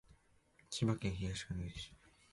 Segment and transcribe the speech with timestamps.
[0.71, 1.93] 千葉県東金市